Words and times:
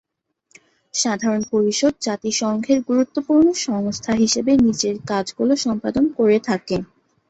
সাধারণ 0.93 1.41
পরিষদ 1.51 1.93
জাতিসংঘের 2.01 2.79
গুরুত্বপূর্ণ 2.89 3.45
সংস্থা 3.65 4.11
হিসেবে 4.15 4.51
নিচের 4.63 4.95
কাজগুলো 5.07 5.53
সম্পাদন 5.65 6.05
করে 6.17 6.37
থাকে। 6.47 6.75